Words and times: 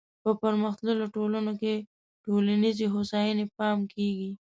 په 0.23 0.29
پرمختللو 0.41 1.05
ټولنو 1.15 1.51
کې 1.61 1.73
ټولنیزې 2.25 2.85
هوساینې 2.95 3.45
پام 3.57 3.77
کیږي. 3.93 4.31